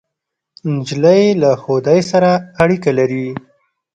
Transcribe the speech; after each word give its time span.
نجلۍ 0.73 1.23
له 1.41 1.51
خدای 1.63 1.99
سره 2.11 2.31
اړیکه 2.63 2.91
لري. 2.99 3.27